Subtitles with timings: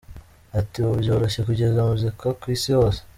[0.59, 2.99] Ati “Ubu byaroroshye kugeza muzika ku isi hose.